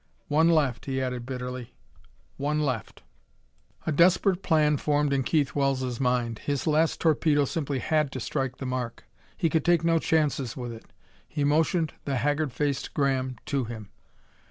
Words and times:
"One 0.29 0.49
left!" 0.49 0.85
he 0.87 0.99
added 0.99 1.27
bitterly. 1.27 1.75
"One 2.37 2.59
left!" 2.59 3.03
A 3.85 3.91
desperate 3.91 4.41
plan 4.41 4.77
formed 4.77 5.13
in 5.13 5.21
Keith 5.21 5.53
Wells' 5.53 5.99
mind. 5.99 6.39
His 6.39 6.65
last 6.65 6.99
torpedo 6.99 7.45
simply 7.45 7.77
had 7.77 8.11
to 8.13 8.19
strike 8.19 8.57
the 8.57 8.65
mark; 8.65 9.05
he 9.37 9.47
could 9.47 9.63
take 9.63 9.83
no 9.83 9.99
chances 9.99 10.57
with 10.57 10.71
it. 10.73 10.85
He 11.29 11.43
motioned 11.43 11.93
the 12.05 12.15
haggard 12.15 12.51
faced 12.51 12.95
Graham 12.95 13.35
to 13.45 13.65
him. 13.65 13.91